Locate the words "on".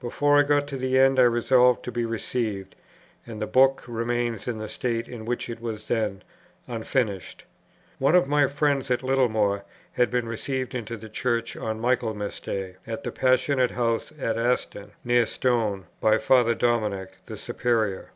11.56-11.78